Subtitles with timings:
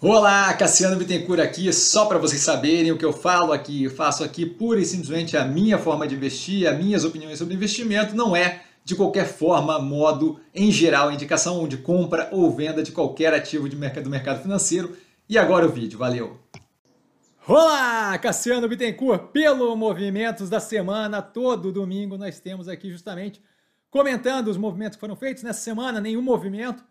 [0.00, 4.22] Olá, Cassiano Bittencourt aqui, só para vocês saberem o que eu falo aqui, eu faço
[4.22, 8.36] aqui pura e simplesmente a minha forma de investir, as minhas opiniões sobre investimento, não
[8.36, 13.68] é de qualquer forma, modo, em geral, indicação de compra ou venda de qualquer ativo
[13.68, 14.96] de mercado, do mercado financeiro.
[15.28, 16.38] E agora o vídeo, valeu!
[17.44, 23.42] Olá, Cassiano Bittencourt, pelo Movimentos da Semana, todo domingo nós temos aqui justamente
[23.90, 26.84] comentando os movimentos que foram feitos nessa semana, nenhum movimento,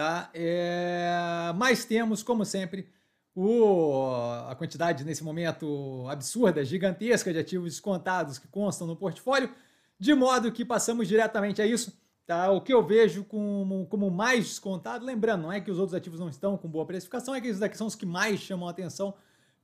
[0.00, 0.30] Tá?
[0.32, 1.52] É...
[1.56, 2.88] Mas temos, como sempre,
[3.34, 4.10] o...
[4.48, 9.54] a quantidade nesse momento absurda, gigantesca de ativos descontados que constam no portfólio,
[9.98, 11.92] de modo que passamos diretamente a isso.
[12.26, 12.50] Tá?
[12.50, 16.18] O que eu vejo como, como mais descontado, lembrando, não é que os outros ativos
[16.18, 18.70] não estão com boa precificação, é que esses daqui são os que mais chamam a
[18.70, 19.14] atenção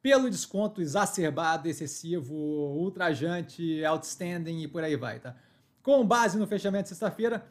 [0.02, 5.18] pelo desconto exacerbado, excessivo, ultrajante, outstanding e por aí vai.
[5.18, 5.34] Tá?
[5.82, 7.42] Com base no fechamento de sexta-feira,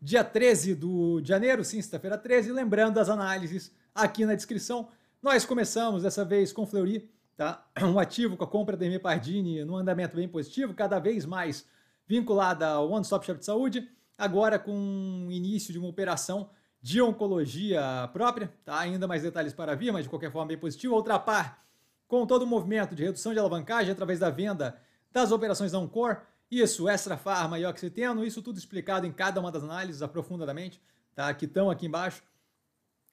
[0.00, 4.88] dia 13 do, de janeiro, sexta-feira 13, lembrando as análises aqui na descrição.
[5.22, 7.66] Nós começamos dessa vez com Fleury, tá?
[7.82, 8.98] um ativo com a compra da M.
[8.98, 11.66] Pardini num andamento bem positivo, cada vez mais
[12.06, 16.50] vinculada ao One Stop Shop de Saúde, agora com início de uma operação
[16.80, 18.78] de oncologia própria, tá?
[18.78, 20.94] ainda mais detalhes para vir, mas de qualquer forma bem positivo.
[20.94, 21.64] Outra par,
[22.06, 24.80] com todo o movimento de redução de alavancagem através da venda
[25.12, 26.18] das operações da Encore,
[26.50, 30.80] isso, Extra Farma e Oxiteno, isso tudo explicado em cada uma das análises aprofundadamente,
[31.14, 31.32] tá?
[31.34, 32.22] Que estão aqui embaixo.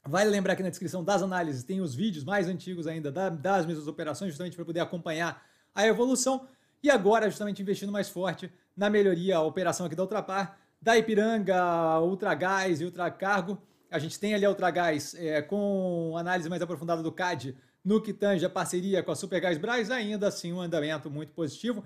[0.07, 3.87] Vale lembrar que na descrição das análises tem os vídeos mais antigos ainda das mesmas
[3.87, 6.47] operações, justamente para poder acompanhar a evolução.
[6.81, 11.99] E agora, justamente investindo mais forte na melhoria, a operação aqui da Ultrapar, da Ipiranga,
[11.99, 13.61] Ultragás e Ultracargo.
[13.89, 18.13] A gente tem ali a Ultragás é, com análise mais aprofundada do CAD no que
[18.13, 21.83] tange a parceria com a Supergás Braz, ainda assim um andamento muito positivo.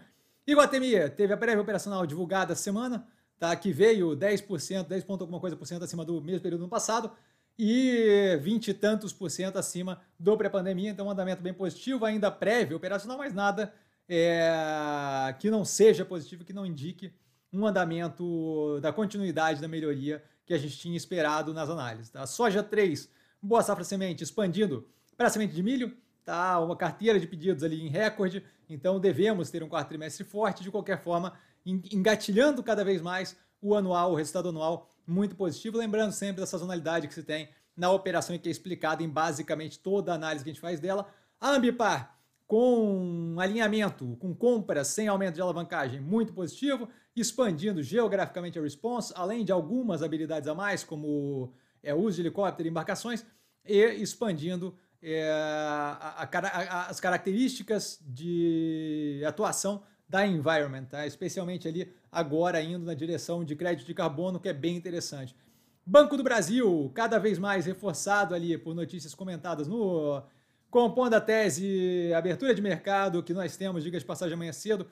[0.51, 3.55] Iguatemi teve a prévia operacional divulgada semana, tá?
[3.55, 6.69] que veio 10%, 10 ponto alguma coisa por cento acima do mesmo período do ano
[6.69, 7.11] passado
[7.57, 12.31] e 20 e tantos por cento acima do pré-pandemia, então um andamento bem positivo, ainda
[12.31, 13.73] prévio operacional, mas nada
[14.07, 17.13] é, que não seja positivo, que não indique
[17.53, 22.09] um andamento da continuidade da melhoria que a gente tinha esperado nas análises.
[22.09, 22.25] Tá?
[22.25, 23.07] Soja 3,
[23.41, 25.95] boa safra semente expandindo para semente de milho,
[26.25, 26.59] tá?
[26.59, 30.71] uma carteira de pedidos ali em recorde, então devemos ter um quarto trimestre forte, de
[30.71, 31.33] qualquer forma,
[31.65, 37.07] engatilhando cada vez mais o anual, o resultado anual muito positivo, lembrando sempre da sazonalidade
[37.07, 40.49] que se tem na operação e que é explicada em basicamente toda a análise que
[40.49, 41.07] a gente faz dela.
[41.39, 48.61] A Ambipar, com alinhamento, com compras sem aumento de alavancagem, muito positivo, expandindo geograficamente a
[48.61, 53.25] response, além de algumas habilidades a mais, como é, uso de helicóptero e embarcações,
[53.65, 61.05] e expandindo é, a, a, as características de atuação da environment, tá?
[61.05, 65.35] especialmente ali agora indo na direção de crédito de carbono, que é bem interessante.
[65.85, 70.21] Banco do Brasil, cada vez mais reforçado ali por notícias comentadas no
[70.69, 74.87] compondo a tese abertura de mercado que nós temos, diga de passagem amanhã cedo,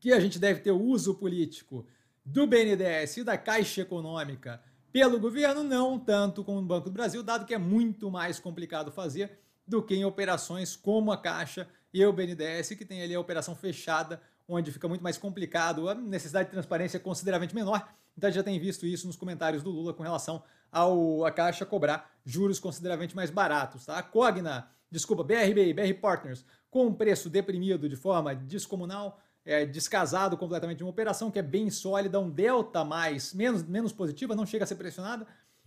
[0.00, 1.86] que a gente deve ter uso político
[2.24, 4.60] do BNDES e da Caixa Econômica
[4.92, 8.92] pelo governo, não tanto como o Banco do Brasil, dado que é muito mais complicado
[8.92, 13.20] fazer do que em operações como a Caixa e o BNDES, que tem ali a
[13.20, 17.88] operação fechada, onde fica muito mais complicado, a necessidade de transparência é consideravelmente menor.
[18.16, 22.10] Então já tem visto isso nos comentários do Lula com relação ao a Caixa cobrar
[22.24, 23.86] juros consideravelmente mais baratos.
[23.86, 23.98] Tá?
[23.98, 30.36] A Cogna, desculpa, BRB, BR Partners, com um preço deprimido de forma descomunal, é, descasado
[30.36, 34.46] completamente de uma operação que é bem sólida, um delta mais, menos, menos positiva, não
[34.46, 35.26] chega a ser pressionada,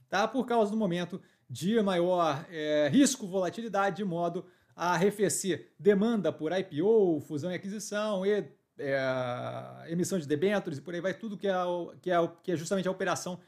[0.09, 0.28] tá?
[0.28, 6.52] por causa do momento de maior é, risco, volatilidade, de modo a arrefecer demanda por
[6.52, 8.46] IPO, fusão e aquisição e
[8.78, 11.53] é, emissão de debêntures e por aí vai, tudo que é,
[12.02, 13.40] que é, que é justamente a operação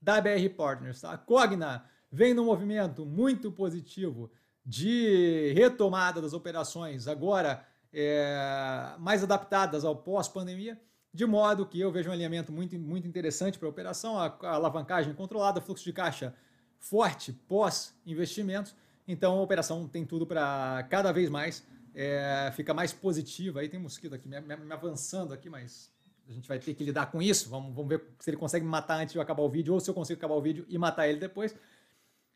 [0.00, 1.00] da BR Partners.
[1.00, 1.12] Tá?
[1.12, 4.30] A Cogna vem num movimento muito positivo
[4.64, 10.80] de retomada das operações, agora é, mais adaptadas ao pós-pandemia,
[11.12, 15.14] de modo que eu vejo um alinhamento muito, muito interessante para a operação, a, alavancagem
[15.14, 16.34] controlada, fluxo de caixa
[16.78, 18.74] forte pós-investimentos.
[19.06, 23.60] Então a operação tem tudo para cada vez mais é, ficar mais positiva.
[23.60, 25.90] Aí tem mosquito aqui me, me, me, avançando aqui, mas
[26.28, 27.48] a gente vai ter que lidar com isso.
[27.48, 29.80] Vamos, vamos ver se ele consegue me matar antes de eu acabar o vídeo ou
[29.80, 31.56] se eu consigo acabar o vídeo e matar ele depois.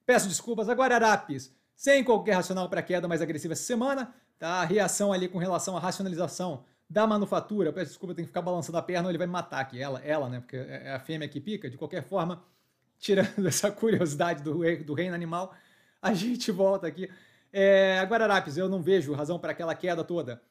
[0.04, 0.68] Peço desculpas.
[0.68, 4.14] Agora, Arapis, sem qualquer racional para queda mais agressiva essa semana.
[4.42, 4.54] Tá?
[4.54, 8.76] A reação ali com relação à racionalização da manufatura, peço desculpa, tenho que ficar balançando
[8.76, 10.40] a perna, ele vai me matar aqui, ela, ela, né?
[10.40, 11.70] Porque é, é a fêmea que pica.
[11.70, 12.42] De qualquer forma,
[12.98, 15.54] tirando essa curiosidade do, do reino animal,
[16.02, 17.08] a gente volta aqui.
[17.52, 20.42] É, agora, Arapes, eu não vejo razão para aquela queda toda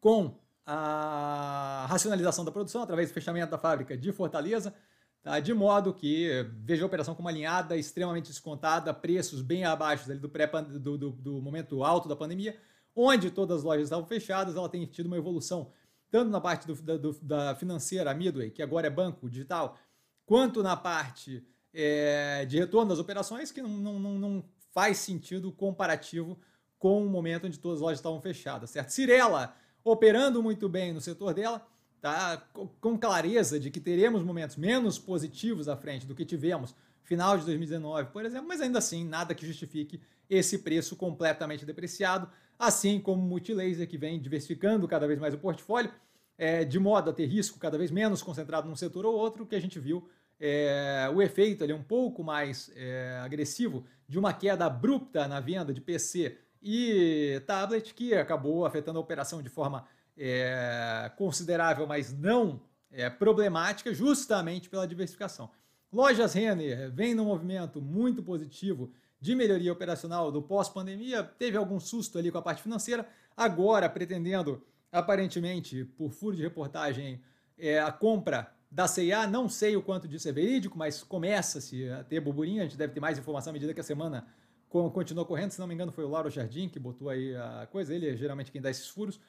[0.00, 4.74] com a racionalização da produção através do fechamento da fábrica de Fortaleza.
[5.22, 5.38] Tá?
[5.38, 10.46] De modo que veja a operação como alinhada, extremamente descontada, preços bem abaixo do, pré
[10.46, 12.56] do, do, do momento alto da pandemia,
[12.94, 15.70] onde todas as lojas estavam fechadas, ela tem tido uma evolução
[16.10, 19.78] tanto na parte do, da, do, da, financeira, a Midway, que agora é banco digital,
[20.26, 21.42] quanto na parte
[21.72, 26.38] é, de retorno das operações, que não, não, não, faz sentido comparativo
[26.78, 28.90] com o momento onde todas as lojas estavam fechadas, certo?
[28.90, 31.66] Cirela operando muito bem no setor dela,
[32.00, 32.36] tá?
[32.80, 37.44] com clareza de que teremos momentos menos positivos à frente do que tivemos final de
[37.44, 42.30] 2019, por exemplo, mas ainda assim nada que justifique esse preço completamente depreciado,
[42.62, 45.90] assim como o Multilaser, que vem diversificando cada vez mais o portfólio,
[46.38, 49.56] é, de modo a ter risco cada vez menos concentrado num setor ou outro, que
[49.56, 54.64] a gente viu é, o efeito ali um pouco mais é, agressivo de uma queda
[54.64, 59.84] abrupta na venda de PC e tablet, que acabou afetando a operação de forma
[60.16, 62.60] é, considerável, mas não
[62.92, 65.50] é, problemática, justamente pela diversificação.
[65.92, 68.92] Lojas Renner vem num movimento muito positivo
[69.22, 74.60] de melhoria operacional do pós-pandemia, teve algum susto ali com a parte financeira, agora pretendendo,
[74.90, 77.22] aparentemente, por furo de reportagem,
[77.56, 82.02] é, a compra da CIA, não sei o quanto disso é verídico, mas começa-se a
[82.02, 84.26] ter burburinho, a gente deve ter mais informação à medida que a semana
[84.68, 87.94] continua correndo, se não me engano foi o Lauro Jardim que botou aí a coisa,
[87.94, 89.20] ele é geralmente quem dá esses furos,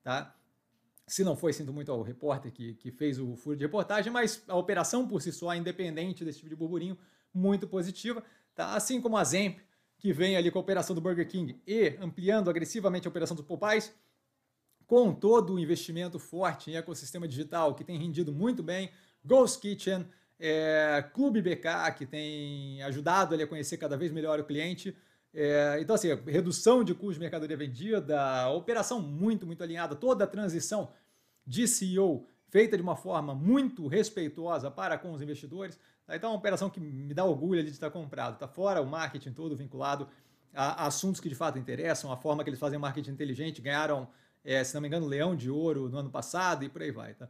[0.00, 0.32] tá?
[1.08, 4.44] Se não foi, sinto muito ao repórter que, que fez o furo de reportagem, mas
[4.46, 6.96] a operação por si só, independente desse tipo de burburinho,
[7.34, 8.22] muito positiva.
[8.54, 8.74] Tá?
[8.74, 9.58] Assim como a Zemp,
[9.98, 13.44] que vem ali com a operação do Burger King e ampliando agressivamente a operação dos
[13.44, 13.92] Popeyes,
[14.86, 18.90] com todo o investimento forte em ecossistema digital, que tem rendido muito bem,
[19.24, 20.06] Ghost Kitchen,
[20.38, 24.96] é, Clube BK, que tem ajudado a conhecer cada vez melhor o cliente.
[25.32, 30.26] É, então, assim, redução de custo de mercadoria vendida, operação muito, muito alinhada, toda a
[30.26, 30.90] transição
[31.46, 35.78] de CEO feita de uma forma muito respeitosa para com os investidores.
[36.16, 38.34] Então, é uma operação que me dá orgulho de estar comprado.
[38.34, 40.08] Está fora o marketing todo vinculado
[40.54, 44.08] a, assuntos que de fato interessam, a forma que eles fazem marketing inteligente, ganharam,
[44.44, 47.14] é, se não me engano, Leão de Ouro no ano passado e por aí vai.
[47.14, 47.28] Tá?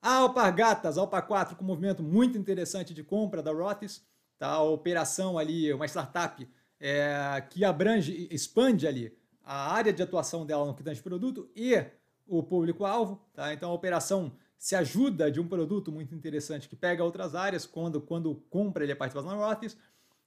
[0.00, 4.04] A Alpargatas, Alpa 4, com um movimento muito interessante de compra da Rotis,
[4.38, 4.48] tá?
[4.48, 6.48] a operação ali, uma startup
[6.80, 11.84] é, que abrange, expande ali a área de atuação dela no que tange produto e
[12.26, 13.20] o público-alvo.
[13.34, 13.52] Tá?
[13.52, 18.00] Então a operação se ajuda de um produto muito interessante que pega outras áreas, quando,
[18.00, 19.76] quando compra ele é participação na Rotis,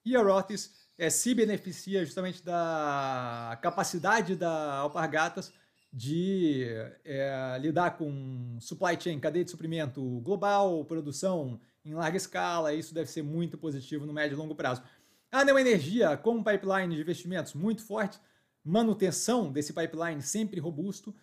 [0.03, 5.53] e a Rotis é, se beneficia justamente da capacidade da Alpargatas
[5.91, 6.67] de
[7.05, 13.09] é, lidar com supply chain, cadeia de suprimento global, produção em larga escala, isso deve
[13.09, 14.83] ser muito positivo no médio e longo prazo.
[15.31, 18.19] A Neoenergia, com um pipeline de investimentos muito forte,
[18.65, 21.15] manutenção desse pipeline sempre robusto,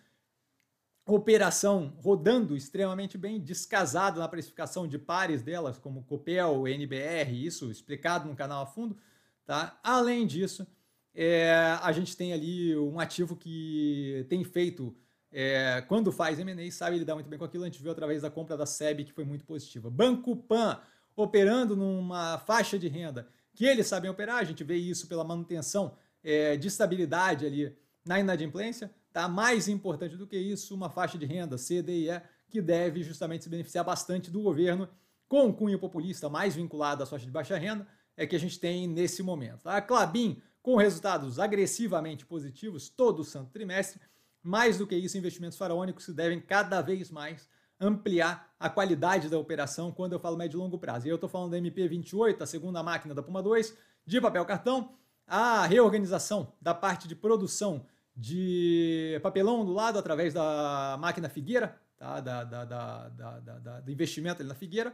[1.05, 8.27] operação rodando extremamente bem, descasado na precificação de pares delas, como Copel, NBR, isso explicado
[8.27, 8.97] no canal a fundo.
[9.45, 9.77] Tá?
[9.83, 10.65] Além disso,
[11.13, 14.95] é, a gente tem ali um ativo que tem feito,
[15.31, 17.63] é, quando faz M&A, sabe lidar muito bem com aquilo.
[17.63, 19.89] A gente viu através da compra da SEB, que foi muito positiva.
[19.89, 20.79] Banco Pan,
[21.15, 25.95] operando numa faixa de renda que eles sabem operar, a gente vê isso pela manutenção
[26.23, 27.75] é, de estabilidade ali
[28.05, 28.89] na inadimplência.
[29.13, 29.27] Tá?
[29.27, 32.19] Mais importante do que isso, uma faixa de renda, CDE,
[32.49, 34.89] que deve justamente se beneficiar bastante do governo
[35.27, 37.87] com um cunho populista mais vinculado à faixa de baixa renda,
[38.17, 39.67] é que a gente tem nesse momento.
[39.67, 44.01] A Clabin, com resultados agressivamente positivos todo o santo trimestre,
[44.41, 47.47] mais do que isso, investimentos faraônicos que devem cada vez mais
[47.79, 51.05] ampliar a qualidade da operação quando eu falo médio e longo prazo.
[51.05, 54.95] E eu estou falando da MP28, a segunda máquina da Puma 2, de papel cartão,
[55.25, 62.19] a reorganização da parte de produção de papelão do lado através da máquina Figueira, tá?
[62.19, 64.93] da, da, da, da do investimento ali na Figueira,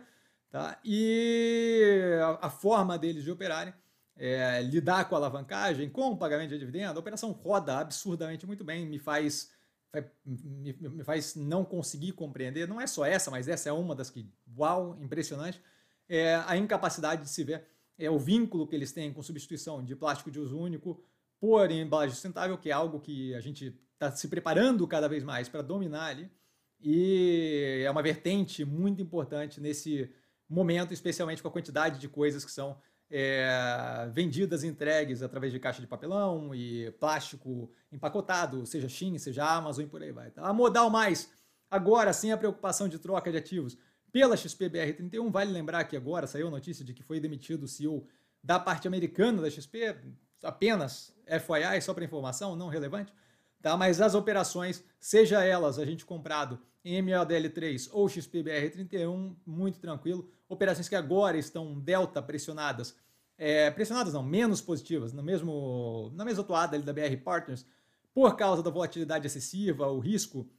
[0.50, 0.80] tá?
[0.84, 3.74] e a, a forma deles de operarem,
[4.16, 8.64] é, lidar com a alavancagem, com o pagamento de dividendo, a operação roda absurdamente muito
[8.64, 9.52] bem, me faz
[10.24, 14.10] me, me, faz não conseguir compreender, não é só essa, mas essa é uma das
[14.10, 15.60] que, uau, impressionante,
[16.08, 17.66] é a incapacidade de se ver
[18.00, 21.04] é o vínculo que eles têm com substituição de plástico de uso único
[21.40, 25.48] por embalagem sustentável, que é algo que a gente está se preparando cada vez mais
[25.48, 26.30] para dominar ali,
[26.82, 30.10] e é uma vertente muito importante nesse
[30.48, 32.78] momento, especialmente com a quantidade de coisas que são
[33.10, 39.86] é, vendidas, entregues através de caixa de papelão e plástico empacotado, seja Shein, seja Amazon
[39.86, 40.32] e por aí vai.
[40.38, 41.30] A Modal Mais,
[41.70, 43.78] agora sem a preocupação de troca de ativos
[44.12, 48.08] pela XPBR31, vale lembrar que agora saiu a notícia de que foi demitido o CEO
[48.44, 49.96] da parte americana da XP,
[50.44, 53.14] apenas FYI, só para informação, não relevante,
[53.62, 53.76] tá?
[53.78, 60.30] mas as operações, seja elas a gente comprado MLDL3 ou XPBR31, muito tranquilo.
[60.48, 62.96] Operações que agora estão delta pressionadas,
[63.38, 67.66] é, pressionadas não, menos positivas, no mesmo, na mesma toada ali da BR Partners,
[68.14, 70.50] por causa da volatilidade excessiva, o risco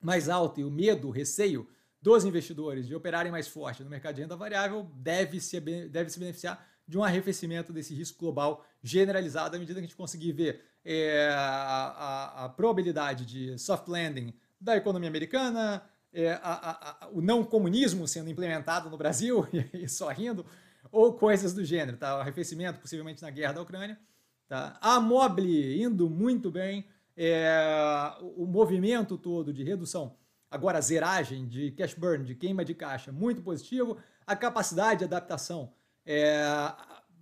[0.00, 1.68] mais alto e o medo, o receio
[2.00, 6.18] dos investidores de operarem mais forte no mercado de renda variável deve se, deve se
[6.18, 10.60] beneficiar de um arrefecimento desse risco global generalizado à medida que a gente conseguir ver
[10.84, 17.44] é, a, a, a, probabilidade de soft landing da economia americana, é, a, o não
[17.44, 20.44] comunismo sendo implementado no Brasil e só rindo,
[20.90, 22.16] ou coisas do gênero, tá?
[22.16, 23.96] O arrefecimento possivelmente na guerra da Ucrânia,
[24.48, 24.76] tá?
[24.80, 26.84] A Mobile indo muito bem,
[27.16, 30.16] é, o movimento todo de redução,
[30.50, 35.72] agora zeragem de cash burn, de queima de caixa, muito positivo, a capacidade de adaptação
[36.06, 36.42] é,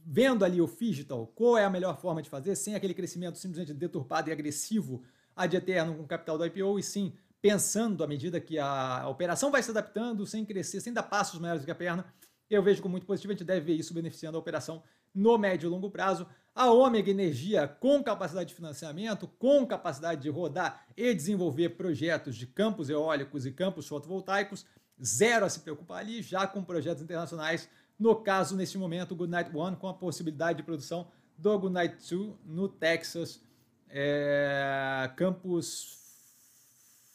[0.05, 3.75] vendo ali o digital, qual é a melhor forma de fazer, sem aquele crescimento simplesmente
[3.75, 5.03] deturpado e agressivo
[5.37, 9.51] ad eterno com o capital do IPO, e sim pensando à medida que a operação
[9.51, 12.05] vai se adaptando, sem crescer, sem dar passos maiores do que a perna,
[12.51, 14.83] eu vejo como muito positivo, a gente deve ver isso beneficiando a operação
[15.15, 16.27] no médio e longo prazo.
[16.55, 22.47] A Ômega Energia, com capacidade de financiamento, com capacidade de rodar e desenvolver projetos de
[22.47, 24.65] campos eólicos e campos fotovoltaicos,
[25.03, 27.69] zero a se preocupar ali, já com projetos internacionais
[27.99, 32.37] no caso, neste momento, o Goodnight One com a possibilidade de produção do Goodnight 2
[32.45, 33.43] no Texas,
[33.89, 35.99] é, campos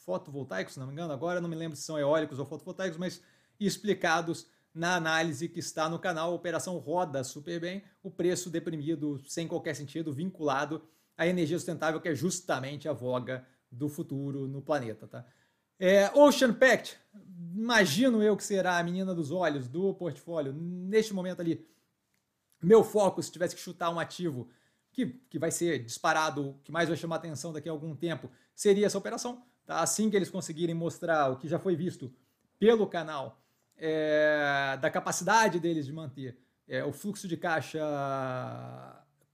[0.05, 3.21] fotovoltaicos, se não me engano, agora não me lembro se são eólicos ou fotovoltaicos, mas
[3.59, 6.31] explicados na análise que está no canal.
[6.31, 10.83] A operação roda super bem, o preço deprimido, sem qualquer sentido, vinculado
[11.17, 15.07] à energia sustentável, que é justamente a voga do futuro no planeta.
[15.07, 15.25] Tá?
[15.79, 16.97] É, Ocean Pact,
[17.55, 20.53] imagino eu que será a menina dos olhos do portfólio.
[20.53, 21.65] Neste momento ali,
[22.61, 24.49] meu foco, se tivesse que chutar um ativo
[24.91, 28.85] que, que vai ser disparado, que mais vai chamar atenção daqui a algum tempo, seria
[28.85, 29.43] essa operação.
[29.65, 29.81] Tá?
[29.81, 32.13] Assim que eles conseguirem mostrar o que já foi visto
[32.59, 33.41] pelo canal,
[33.75, 37.81] é, da capacidade deles de manter é, o fluxo de caixa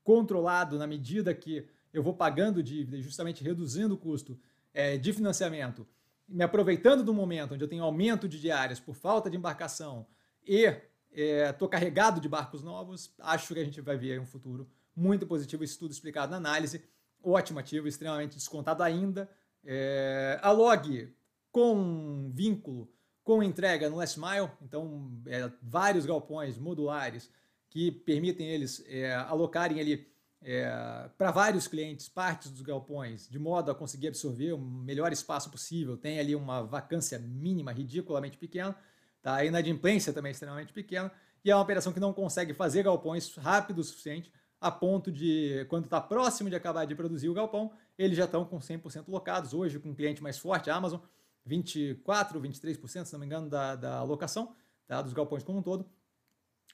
[0.03, 4.39] controlado na medida que eu vou pagando dívida e justamente reduzindo o custo
[4.73, 5.85] é, de financiamento
[6.29, 10.05] me aproveitando do momento onde eu tenho aumento de diárias por falta de embarcação
[10.45, 10.65] e
[11.11, 15.25] estou é, carregado de barcos novos, acho que a gente vai ver um futuro muito
[15.25, 15.63] positivo.
[15.63, 16.83] Isso tudo explicado na análise.
[17.23, 19.29] Ótimo ativo, extremamente descontado ainda.
[19.63, 21.13] É, a log
[21.51, 22.89] com vínculo
[23.23, 27.29] com entrega no last mile, então é, vários galpões modulares
[27.69, 33.71] que permitem eles é, alocarem ali é, para vários clientes partes dos galpões, de modo
[33.71, 35.97] a conseguir absorver o melhor espaço possível.
[35.97, 38.75] Tem ali uma vacância mínima ridiculamente pequena,
[39.21, 39.35] tá?
[39.35, 41.11] a inadimplência também é extremamente pequena,
[41.43, 44.31] e é uma operação que não consegue fazer galpões rápido o suficiente
[44.61, 48.43] a ponto de, quando está próximo de acabar de produzir o galpão, eles já estão
[48.43, 49.53] com 100% locados.
[49.53, 50.99] Hoje, com um cliente mais forte, a Amazon,
[51.47, 54.53] 24%, 23%, se não me engano, da, da alocação
[54.85, 55.01] tá?
[55.01, 55.89] dos galpões como um todo.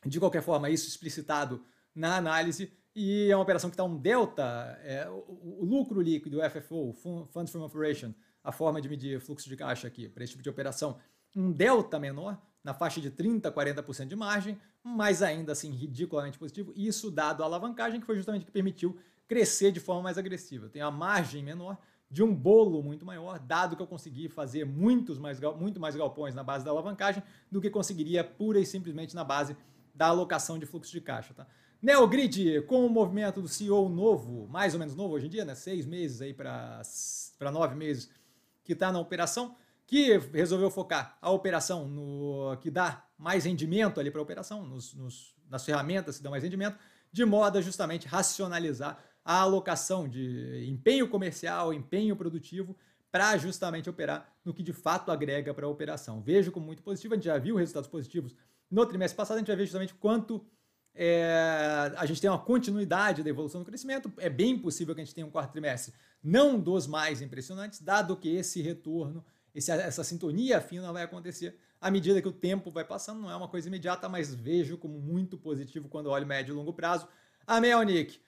[0.03, 4.79] De qualquer forma, isso explicitado na análise e é uma operação que está um delta,
[4.83, 6.93] é, o, o, lucro líquido, o FFO,
[7.25, 10.49] Funds from Operation, a forma de medir fluxo de caixa aqui para esse tipo de
[10.49, 10.97] operação,
[11.35, 16.39] um delta menor, na faixa de 30% a 40% de margem, mas ainda assim ridiculamente
[16.39, 18.97] positivo, isso dado a alavancagem, que foi justamente o que permitiu
[19.27, 20.69] crescer de forma mais agressiva.
[20.69, 21.77] Tem a margem menor
[22.09, 26.33] de um bolo muito maior, dado que eu consegui fazer muitos mais, muito mais galpões
[26.33, 27.21] na base da alavancagem
[27.51, 29.55] do que conseguiria pura e simplesmente na base
[29.93, 31.33] da alocação de fluxo de caixa.
[31.33, 31.47] Tá?
[31.81, 35.55] Neogrid, com o movimento do CEO novo, mais ou menos novo hoje em dia, né?
[35.55, 36.81] seis meses aí para
[37.51, 38.09] nove meses,
[38.63, 39.55] que está na operação,
[39.85, 44.93] que resolveu focar a operação no que dá mais rendimento ali para a operação, nos,
[44.95, 46.77] nos, nas ferramentas que dão mais rendimento,
[47.11, 52.75] de modo a justamente racionalizar a alocação de empenho comercial, empenho produtivo,
[53.11, 56.21] para justamente operar no que de fato agrega para a operação.
[56.21, 58.35] Vejo como muito positivo, a gente já viu resultados positivos
[58.69, 60.45] no trimestre passado, a gente já viu justamente quanto
[60.95, 64.11] é, a gente tem uma continuidade da evolução do crescimento.
[64.17, 68.17] É bem possível que a gente tenha um quarto trimestre não dos mais impressionantes, dado
[68.17, 69.23] que esse retorno,
[69.53, 73.21] esse, essa sintonia fina vai acontecer à medida que o tempo vai passando.
[73.21, 76.73] Não é uma coisa imediata, mas vejo como muito positivo quando olho médio e longo
[76.73, 77.07] prazo.
[77.45, 78.19] A Melnick,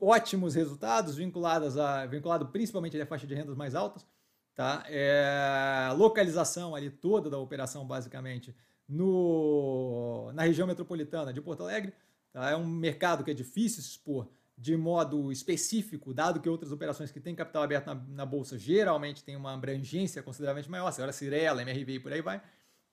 [0.00, 4.06] ótimos resultados, vinculados a, vinculado principalmente à faixa de rendas mais altas.
[4.54, 4.84] Tá?
[4.88, 8.54] É, localização ali toda da operação, basicamente,
[8.88, 11.92] no, na região metropolitana de Porto Alegre.
[12.32, 12.50] Tá?
[12.50, 17.10] É um mercado que é difícil se expor de modo específico, dado que outras operações
[17.10, 21.62] que têm capital aberto na, na bolsa geralmente têm uma abrangência consideravelmente maior, senhora Cirela,
[21.62, 22.40] MRV e por aí vai.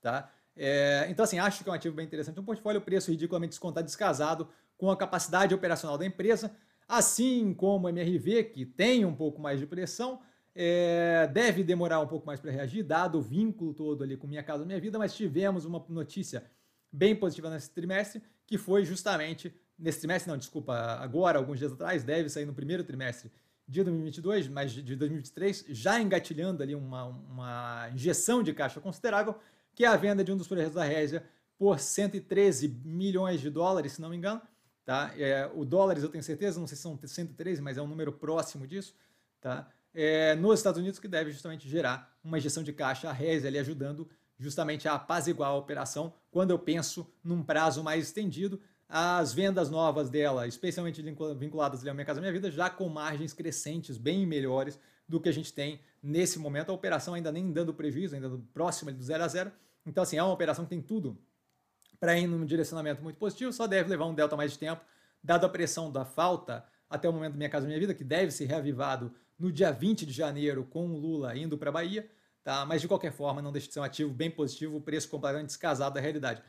[0.01, 0.31] Tá?
[0.55, 2.39] É, então, assim, acho que é um ativo bem interessante.
[2.39, 6.51] Um portfólio, preço ridiculamente descontado, descasado, com a capacidade operacional da empresa,
[6.87, 10.19] assim como o MRV, que tem um pouco mais de pressão,
[10.55, 14.43] é, deve demorar um pouco mais para reagir, dado o vínculo todo ali com Minha
[14.43, 16.43] Casa Minha Vida, mas tivemos uma notícia
[16.91, 22.03] bem positiva nesse trimestre, que foi justamente, nesse trimestre não, desculpa, agora, alguns dias atrás,
[22.03, 23.31] deve sair no primeiro trimestre
[23.67, 29.35] de 2022, mas de 2023, já engatilhando ali uma, uma injeção de caixa considerável,
[29.73, 31.23] que é a venda de um dos projetos da Résia
[31.57, 34.41] por 113 milhões de dólares, se não me engano.
[34.83, 35.13] Tá?
[35.15, 38.11] É, o dólares eu tenho certeza, não sei se são 113, mas é um número
[38.11, 38.93] próximo disso.
[39.39, 39.69] Tá?
[39.93, 43.57] É, nos Estados Unidos, que deve justamente gerar uma injeção de caixa, a Résia ali
[43.59, 49.69] ajudando justamente a apaziguar a operação, quando eu penso num prazo mais estendido, as vendas
[49.69, 51.01] novas dela, especialmente
[51.37, 55.31] vinculadas ao Minha Casa Minha Vida, já com margens crescentes bem melhores do que a
[55.31, 56.71] gente tem nesse momento.
[56.71, 59.51] A operação ainda nem dando prejuízo, ainda próxima do zero a zero.
[59.85, 61.17] Então, assim, é uma operação que tem tudo
[61.99, 64.81] para ir num direcionamento muito positivo, só deve levar um delta mais de tempo,
[65.23, 68.31] dado a pressão da falta até o momento do Minha Casa Minha Vida, que deve
[68.31, 72.07] ser reavivado no dia 20 de janeiro com o Lula indo para a Bahia,
[72.43, 72.63] tá?
[72.63, 75.47] mas de qualquer forma não deixa de ser um ativo bem positivo, o preço completamente
[75.47, 76.43] descasado da realidade.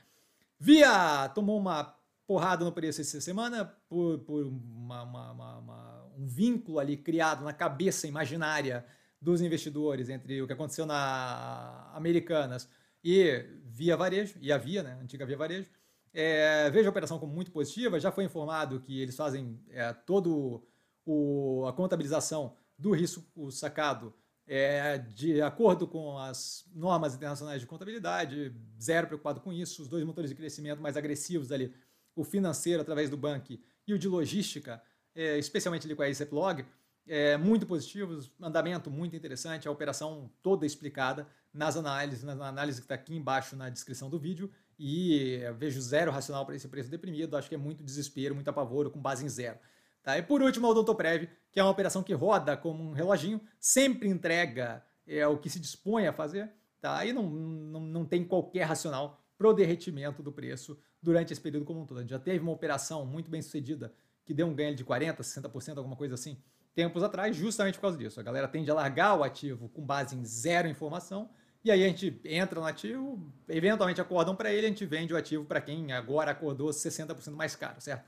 [0.60, 1.96] Via tomou uma
[2.26, 7.52] porrada no preço essa semana por, por uma, uma, uma, um vínculo ali criado na
[7.54, 8.84] cabeça imaginária
[9.18, 12.68] dos investidores entre o que aconteceu na Americanas
[13.02, 15.68] e Via Varejo, e a Via, né, antiga Via Varejo.
[16.12, 20.62] É, vejo a operação como muito positiva, já foi informado que eles fazem é, todo
[21.06, 24.12] o, a contabilização do risco sacado
[24.46, 30.04] é, de acordo com as normas internacionais de contabilidade, zero preocupado com isso, os dois
[30.04, 31.72] motores de crescimento mais agressivos ali
[32.14, 34.82] o financeiro através do banco e o de logística,
[35.14, 36.66] é, especialmente ali com a ACEPlog,
[37.06, 42.84] é, muito positivos, andamento muito interessante, a operação toda explicada nas análises, na análise que
[42.84, 47.36] está aqui embaixo na descrição do vídeo, e vejo zero racional para esse preço deprimido,
[47.36, 49.58] acho que é muito desespero, muito apavoro, com base em zero.
[50.02, 50.18] Tá?
[50.18, 54.08] E por último, o Odontoprev, que é uma operação que roda como um reloginho, sempre
[54.08, 57.04] entrega é, o que se dispõe a fazer, tá?
[57.04, 61.64] e não, não, não tem qualquer racional para o derretimento do preço durante esse período
[61.64, 61.98] como um todo.
[61.98, 63.92] A gente já teve uma operação muito bem sucedida
[64.24, 66.38] que deu um ganho de 40%, 60%, alguma coisa assim,
[66.74, 68.20] tempos atrás, justamente por causa disso.
[68.20, 71.28] A galera tende a largar o ativo com base em zero informação,
[71.64, 75.16] e aí a gente entra no ativo, eventualmente acordam para ele, a gente vende o
[75.16, 78.04] ativo para quem agora acordou 60% mais caro, certo?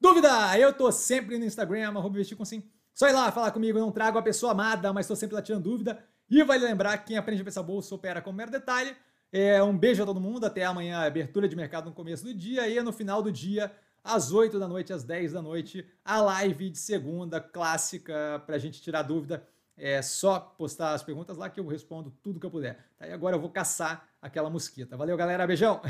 [0.00, 0.58] Dúvida?
[0.58, 2.62] Eu tô sempre no Instagram, arroba com sim.
[2.94, 5.42] Só ir lá falar comigo, eu não trago a pessoa amada, mas estou sempre lá
[5.42, 6.02] tirando dúvida.
[6.30, 8.96] E vale lembrar que quem aprende a pensar bolsa opera com mero detalhe.
[9.32, 12.68] É, um beijo a todo mundo, até amanhã, abertura de mercado no começo do dia
[12.68, 16.70] e no final do dia, às 8 da noite, às 10 da noite, a live
[16.70, 19.46] de segunda clássica para a gente tirar dúvida.
[19.76, 22.78] É só postar as perguntas lá que eu respondo tudo que eu puder.
[22.98, 23.06] Tá?
[23.06, 24.96] E agora eu vou caçar aquela mosquita.
[24.96, 25.46] Valeu, galera.
[25.46, 25.82] Beijão!